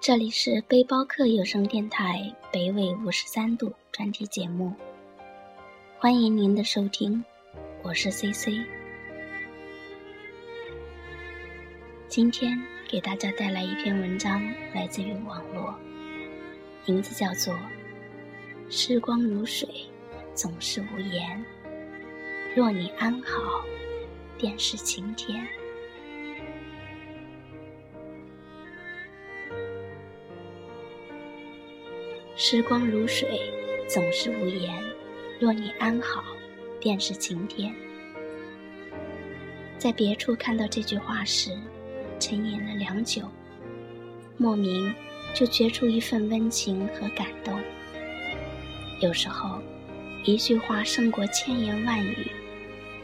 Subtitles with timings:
[0.00, 4.72] 这里是背包客有声电台北纬五十三度专题节目，
[5.98, 7.22] 欢迎您的收听，
[7.82, 8.64] 我是 C C。
[12.08, 12.58] 今天
[12.88, 14.42] 给大家带来一篇文章，
[14.74, 15.74] 来自于网络，
[16.86, 17.52] 名字叫做
[18.70, 19.68] 《时光如水，
[20.34, 21.44] 总是无言》，
[22.56, 23.62] 若你安好，
[24.38, 25.46] 便是晴天。
[32.42, 33.38] 时光如水，
[33.86, 34.72] 总是无言。
[35.38, 36.24] 若你安好，
[36.80, 37.70] 便是晴天。
[39.76, 41.50] 在别处看到这句话时，
[42.18, 43.24] 沉吟了良久，
[44.38, 44.90] 莫名
[45.34, 47.60] 就觉出一份温情和感动。
[49.02, 49.60] 有时候，
[50.24, 52.26] 一句话胜过千言万语，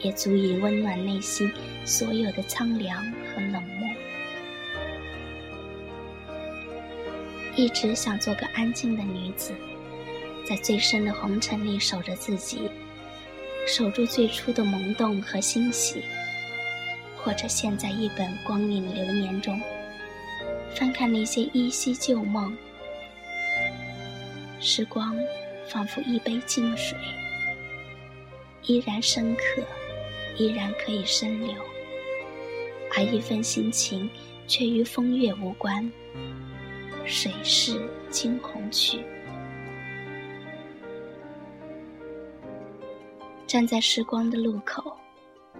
[0.00, 1.52] 也足以温暖内心
[1.84, 3.55] 所有的苍凉和冷
[7.56, 9.54] 一直想做个安静的女子，
[10.46, 12.70] 在最深的红尘里守着自己，
[13.66, 16.02] 守住最初的萌动和欣喜，
[17.16, 19.58] 或者陷在一本光影流年中，
[20.74, 22.54] 翻看那些依稀旧梦。
[24.60, 25.16] 时光
[25.66, 26.98] 仿佛一杯静水，
[28.64, 29.62] 依然深刻，
[30.36, 31.54] 依然可以深流，
[32.94, 34.10] 而一份心情
[34.46, 35.90] 却与风月无关。
[37.06, 38.98] 水逝惊鸿去，
[43.46, 44.96] 站在时光的路口，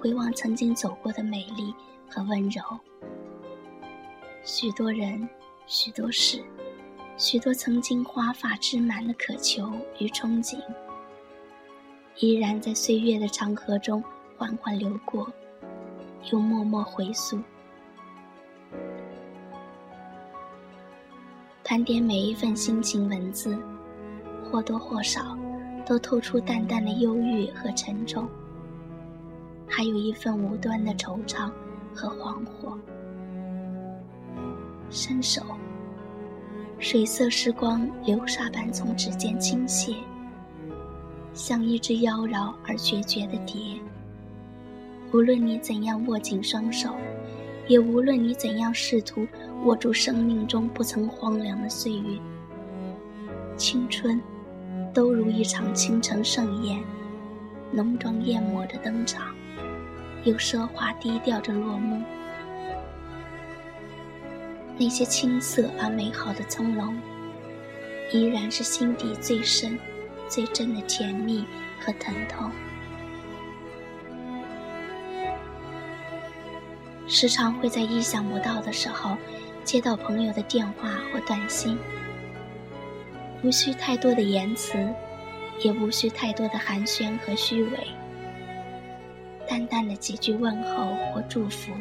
[0.00, 1.74] 回望曾经走过的美丽
[2.08, 2.62] 和温柔。
[4.44, 5.28] 许多人，
[5.66, 6.40] 许多事，
[7.16, 10.60] 许多曾经华发枝满的渴求与憧憬，
[12.18, 14.02] 依然在岁月的长河中
[14.38, 15.28] 缓缓流过，
[16.30, 17.36] 又默默回溯。
[21.72, 23.56] 盘点每一份心情文字，
[24.44, 25.34] 或多或少
[25.86, 28.28] 都透出淡淡的忧郁和沉重，
[29.66, 31.50] 还有一份无端的惆怅
[31.94, 32.76] 和惶惑。
[34.90, 35.40] 伸手，
[36.78, 39.96] 水色时光流沙般从指尖倾泻，
[41.32, 43.80] 像一只妖娆而决绝的蝶。
[45.10, 46.90] 无论你怎样握紧双手。
[47.68, 49.24] 也无论你怎样试图
[49.64, 52.18] 握住生命中不曾荒凉的岁月，
[53.56, 54.20] 青春，
[54.92, 56.82] 都如一场倾城盛宴，
[57.70, 59.32] 浓妆艳抹着登场，
[60.24, 62.02] 又奢华低调着落幕。
[64.76, 66.92] 那些青涩而美好的葱茏，
[68.10, 69.78] 依然是心底最深、
[70.26, 71.44] 最真的甜蜜
[71.78, 72.50] 和疼痛。
[77.06, 79.16] 时常会在意想不到的时候，
[79.64, 81.78] 接到朋友的电话或短信，
[83.42, 84.76] 无需太多的言辞，
[85.60, 87.78] 也无需太多的寒暄和虚伪，
[89.48, 91.72] 淡淡的几句问候或祝福，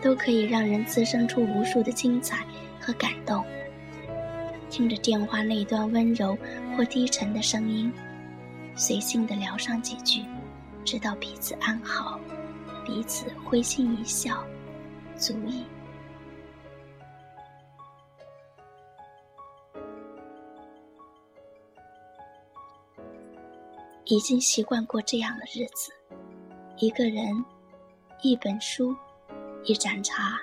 [0.00, 2.44] 都可以让人滋生出无数的精彩
[2.80, 3.44] 和感动。
[4.70, 6.36] 听着电话那端温柔
[6.76, 7.92] 或低沉的声音，
[8.74, 10.24] 随性的聊上几句，
[10.84, 12.18] 知道彼此安好。
[12.84, 14.42] 彼此会心一笑，
[15.16, 15.64] 足矣。
[24.10, 25.92] 已经习惯过这样的日子，
[26.78, 27.44] 一个人，
[28.22, 28.92] 一本书，
[29.62, 30.36] 一盏茶，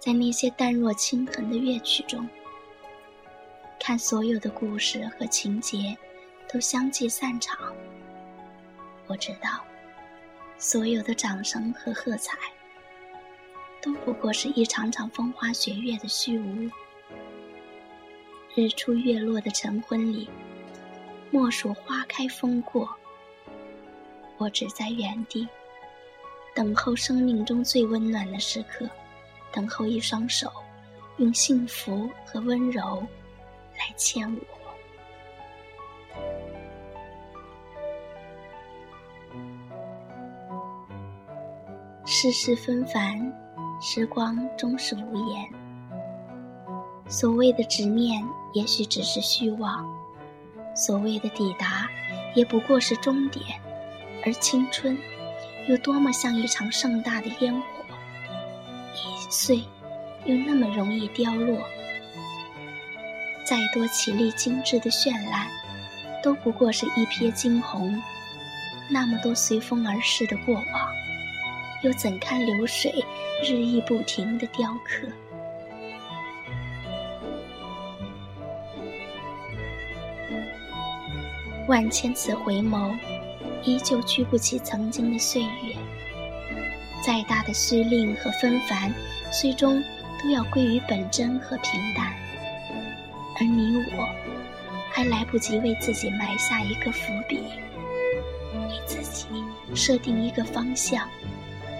[0.00, 2.28] 在那些淡若轻痕的乐曲中，
[3.78, 5.96] 看所有的故事和情节
[6.52, 7.56] 都相继散场。
[9.06, 9.64] 我知道。
[10.58, 12.36] 所有的掌声和喝彩，
[13.80, 16.68] 都不过是一场场风花雪月的虚无。
[18.54, 20.28] 日出月落的晨昏里，
[21.30, 22.88] 莫数花开风过。
[24.38, 25.46] 我只在原地，
[26.54, 28.88] 等候生命中最温暖的时刻，
[29.52, 30.50] 等候一双手，
[31.18, 33.06] 用幸福和温柔
[33.78, 34.40] 来牵我。
[42.06, 43.32] 世事纷繁，
[43.80, 45.48] 时光终是无言。
[47.08, 48.22] 所谓的执念，
[48.52, 49.84] 也许只是虚妄；
[50.74, 51.88] 所谓的抵达，
[52.34, 53.44] 也不过是终点。
[54.24, 54.96] 而青春，
[55.66, 57.84] 又多么像一场盛大的烟火，
[58.94, 59.62] 一碎，
[60.24, 61.58] 又那么容易凋落。
[63.44, 65.48] 再多绮丽精致的绚烂，
[66.22, 68.00] 都不过是一瞥惊鸿。
[68.90, 70.64] 那么多随风而逝的过往。
[71.82, 72.92] 又怎堪流水
[73.42, 75.08] 日益不停的雕刻？
[81.70, 82.98] 万千次回眸，
[83.62, 85.76] 依旧聚不起曾经的岁月。
[87.00, 88.92] 再大的虚令和纷繁，
[89.30, 89.80] 最终
[90.20, 92.12] 都要归于本真和平淡。
[93.38, 94.08] 而你我，
[94.90, 99.26] 还来不及为自己埋下一个伏笔，为自己
[99.72, 101.08] 设定一个方向，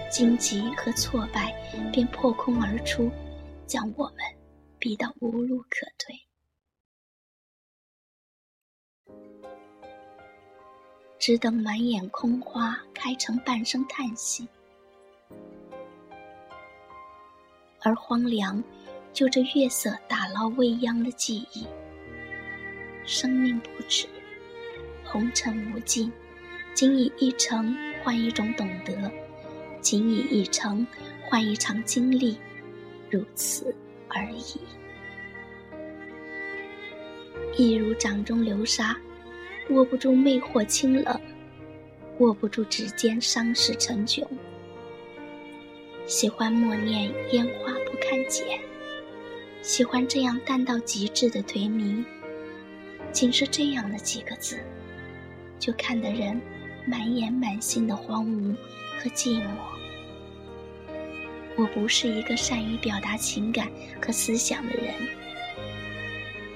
[0.09, 1.53] 荆棘和挫败
[1.91, 3.11] 便破空而出，
[3.67, 4.15] 将我们
[4.79, 6.15] 逼到无路可退。
[11.21, 14.47] 只等满眼空花开成半声叹息，
[17.83, 18.63] 而荒凉
[19.13, 21.67] 就这月色打捞未央的记忆。
[23.05, 24.07] 生命不止，
[25.03, 26.11] 红尘无尽，
[26.73, 27.71] 仅以一程
[28.03, 29.11] 换一种懂得，
[29.79, 30.87] 仅以一程
[31.23, 32.35] 换一场经历，
[33.11, 33.75] 如此
[34.07, 34.59] 而已。
[37.55, 38.97] 一如掌中流沙。
[39.71, 41.21] 握不住魅惑清冷，
[42.19, 44.25] 握不住指尖伤势成窘。
[46.05, 48.59] 喜欢默念烟花不堪剪，
[49.61, 52.03] 喜欢这样淡到极致的颓靡。
[53.13, 54.59] 仅是这样的几个字，
[55.57, 56.39] 就看得人
[56.85, 58.53] 满眼满心的荒芜
[58.99, 59.47] 和寂寞。
[61.55, 63.69] 我不是一个善于表达情感
[64.01, 64.93] 和思想的人，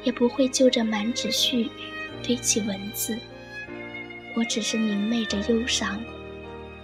[0.04, 1.70] 也不会就着满纸絮语。
[2.24, 3.18] 堆起文字，
[4.36, 6.04] 我只是明媚着忧伤，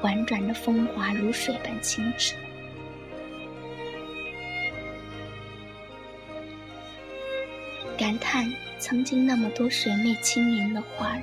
[0.01, 2.35] 婉转着风华如水般清澈。
[7.97, 11.21] 感叹曾经那么多水媚轻盈的花儿，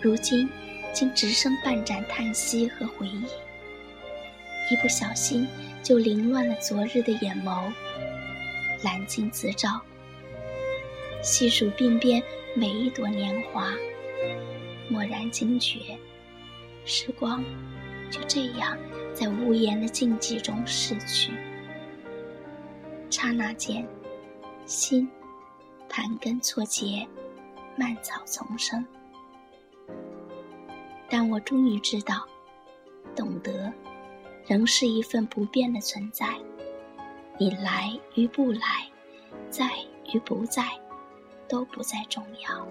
[0.00, 0.48] 如今
[0.92, 3.24] 竟只剩半盏叹息和回忆。
[4.70, 5.46] 一不小心
[5.82, 7.70] 就凌乱了昨日的眼眸，
[8.82, 9.78] 揽镜自照，
[11.22, 12.22] 细数鬓边。
[12.54, 13.72] 每一朵年华，
[14.90, 15.98] 蓦然惊觉，
[16.84, 17.42] 时光
[18.10, 18.76] 就这样
[19.14, 21.32] 在无言的静寂中逝去。
[23.08, 23.88] 刹那间，
[24.66, 25.08] 心
[25.88, 27.08] 盘根错节，
[27.74, 28.84] 蔓草丛生。
[31.08, 32.28] 但我终于知道，
[33.16, 33.72] 懂得，
[34.46, 36.26] 仍是一份不变的存在。
[37.38, 38.86] 你来与不来，
[39.48, 39.70] 在
[40.12, 40.64] 与不在。
[41.52, 42.66] 都不再重要。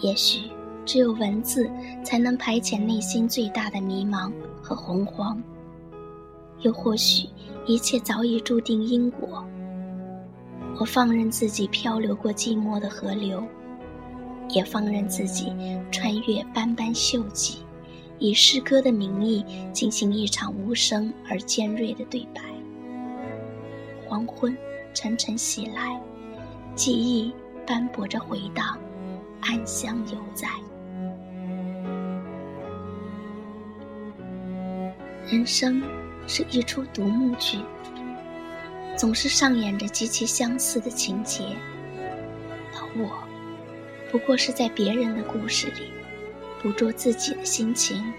[0.00, 0.50] 也许
[0.84, 1.70] 只有文字
[2.02, 5.40] 才能排遣内心最大的迷茫和洪荒，
[6.62, 7.28] 又或许
[7.66, 9.46] 一切早已注定因果。
[10.80, 13.44] 我放任自己漂流过寂寞的河流，
[14.48, 15.52] 也放任自己
[15.92, 17.58] 穿越斑斑锈迹。
[18.20, 22.42] 以诗歌的名义进行一场无声而尖锐的对白。
[24.06, 24.56] 黄昏
[24.92, 25.98] 沉沉袭来，
[26.74, 27.32] 记忆
[27.66, 28.78] 斑驳着回荡，
[29.40, 30.48] 暗香犹在。
[35.26, 35.82] 人生
[36.26, 37.58] 是一出独幕剧，
[38.96, 41.44] 总是上演着极其相似的情节，
[42.74, 43.08] 而我，
[44.10, 45.90] 不过是在别人的故事里。
[46.62, 48.12] 捕捉自己的心情，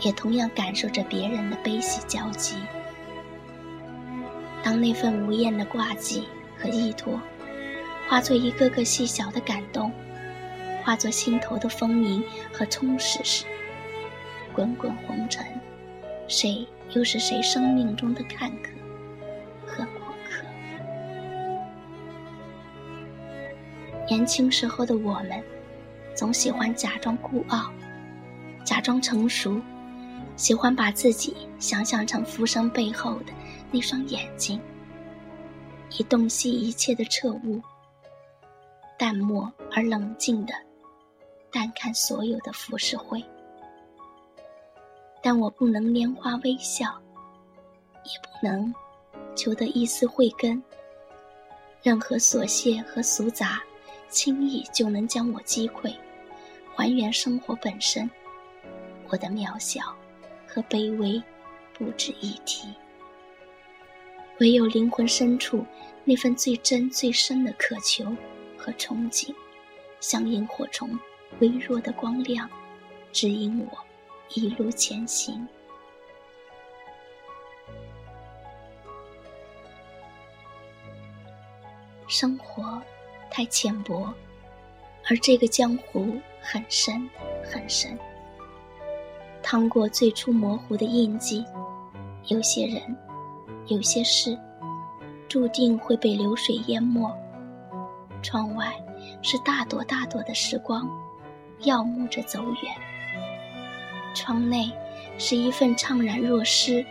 [0.00, 2.56] 也同样感受着别人的悲喜交集。
[4.64, 6.26] 当那份无言的挂记
[6.58, 7.20] 和依托，
[8.08, 9.92] 化作一个个细小的感动，
[10.82, 13.44] 化作心头的丰盈和充实时，
[14.52, 15.46] 滚滚红尘，
[16.26, 18.70] 谁又是谁生命中的看客
[19.64, 20.44] 和过客？
[24.08, 25.40] 年轻时候的我们。
[26.18, 27.70] 总喜欢假装孤傲，
[28.64, 29.56] 假装成熟，
[30.34, 33.26] 喜欢把自己想象成浮生背后的
[33.70, 34.60] 那双眼睛，
[35.96, 37.62] 以洞悉一切的彻悟，
[38.98, 40.52] 淡漠而冷静的
[41.52, 43.22] 淡看所有的浮世绘。
[45.22, 47.00] 但我不能拈花微笑，
[48.02, 48.74] 也不能
[49.36, 50.60] 求得一丝慧根。
[51.80, 53.62] 任何琐屑和俗杂，
[54.08, 55.94] 轻易就能将我击溃。
[56.78, 58.08] 还原生活本身，
[59.08, 59.82] 我的渺小
[60.46, 61.20] 和卑微
[61.74, 62.68] 不值一提。
[64.38, 65.66] 唯有灵魂深处
[66.04, 68.04] 那份最真最深的渴求
[68.56, 69.34] 和憧憬，
[69.98, 70.96] 像萤火虫
[71.40, 72.48] 微弱的光亮，
[73.10, 73.78] 指引我
[74.34, 75.48] 一路前行。
[82.06, 82.80] 生活
[83.32, 84.14] 太浅薄，
[85.08, 86.16] 而这个江湖。
[86.40, 87.10] 很深，
[87.42, 87.98] 很深。
[89.42, 91.44] 趟过最初模糊的印记，
[92.28, 92.80] 有些人
[93.66, 94.38] 有些事
[95.28, 97.14] 注定会被流水淹没。
[98.22, 98.72] 窗外
[99.20, 100.88] 是大朵大朵的时光，
[101.64, 102.74] 耀目着走远。
[104.14, 104.72] 窗内
[105.18, 106.82] 是一份怅然若失、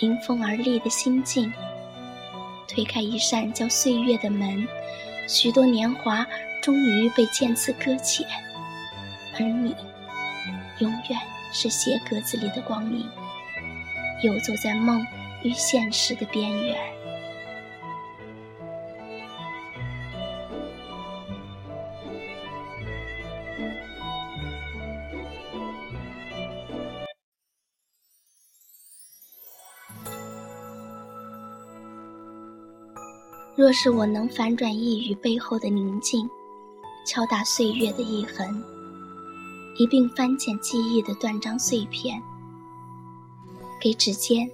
[0.00, 1.52] 临风而立的心境。
[2.66, 4.66] 推开一扇叫岁月的门，
[5.28, 6.26] 许多年华
[6.62, 8.24] 终于被渐次搁浅，
[9.34, 9.74] 而你，
[10.78, 11.20] 永远
[11.52, 13.04] 是鞋格子里的光影。
[14.22, 15.04] 游走在梦
[15.42, 16.78] 与现实的边缘。
[33.56, 36.28] 若是我能反转一语背后的宁静，
[37.04, 38.62] 敲打岁月的一痕，
[39.76, 42.22] 一并翻捡记忆的断章碎片。
[43.80, 44.48] 给指尖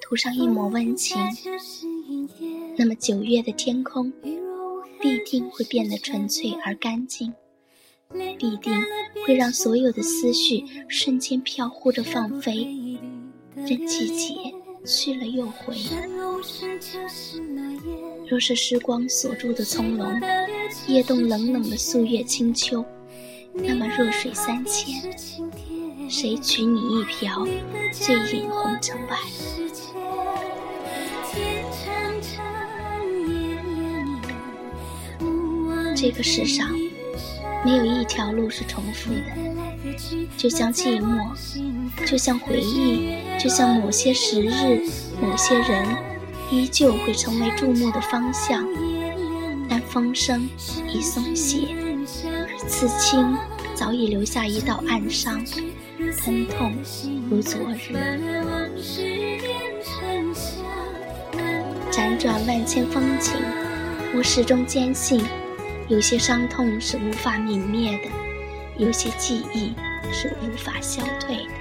[0.00, 1.18] 涂上一抹温情，
[2.78, 4.10] 那么九月的天空
[5.00, 7.32] 必定会变得纯粹而干净，
[8.38, 8.72] 必定
[9.26, 12.98] 会让所有的思绪瞬间飘忽着放飞，
[13.54, 14.34] 任季节
[14.86, 15.76] 去了又回。
[18.26, 20.20] 若是时光锁住的从容，
[20.86, 22.84] 夜冻冷冷的素月清秋，
[23.52, 25.00] 那么弱水三千。
[26.08, 27.46] 谁取你一瓢，
[27.92, 29.16] 醉饮红尘外？
[35.96, 36.68] 这个世上，
[37.64, 39.96] 没有一条路是重复的，
[40.36, 41.30] 就像寂寞，
[42.04, 44.86] 就像回忆，就像某些时日、
[45.22, 45.96] 某些人，
[46.50, 48.66] 依旧会成为注目的方向。
[49.94, 50.48] 风声
[50.92, 53.32] 已松懈，而刺青
[53.76, 55.40] 早已留下一道暗伤。
[56.18, 56.74] 疼痛
[57.30, 57.96] 如昨日，
[61.92, 63.34] 辗转万千风景，
[64.16, 65.24] 我始终坚信，
[65.86, 68.10] 有些伤痛是无法泯灭的，
[68.76, 69.74] 有些记忆
[70.12, 71.52] 是无法消退的，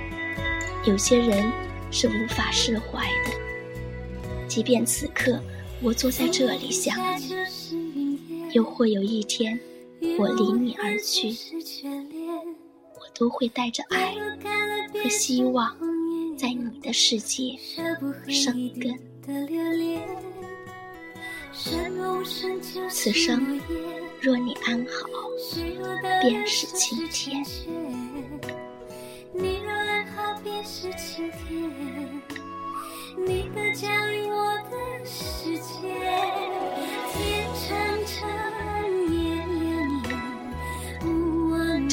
[0.85, 1.51] 有些人
[1.91, 4.47] 是无法释怀的。
[4.47, 5.39] 即便此刻
[5.83, 7.29] 我坐在这里想你，
[8.53, 9.59] 又或有一天
[10.19, 11.35] 我离你而去。
[12.95, 14.15] 我都会带着爱
[14.93, 15.75] 和希望，
[16.37, 17.57] 在你的世界
[18.27, 18.97] 生根。
[22.89, 23.59] 此生
[24.21, 25.09] 若你安好，
[26.21, 27.43] 便是晴天。
[29.33, 31.71] 你若安好，便是晴天。
[33.17, 35.61] 你的家与我的世界，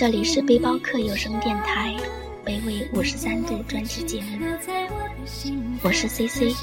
[0.01, 1.95] 这里是背包客有声电台，
[2.43, 4.47] 北纬五十三度专辑节目，
[5.83, 6.55] 我是 C C。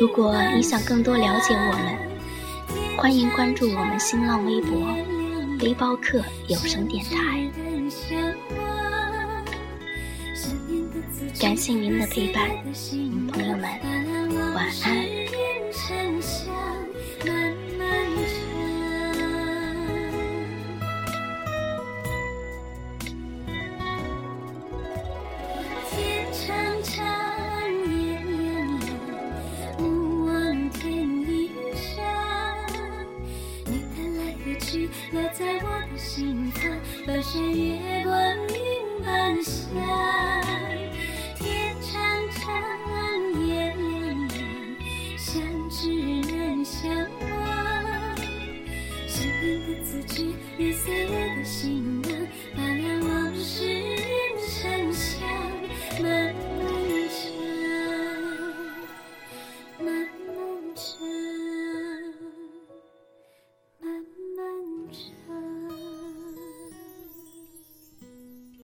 [0.00, 1.98] 如果你想更多了解我们，
[2.96, 4.96] 欢迎关注我们新浪微博
[5.60, 7.46] “背包客有声电台”。
[11.38, 12.48] 感谢您的陪伴，
[13.30, 15.19] 朋友们，晚安。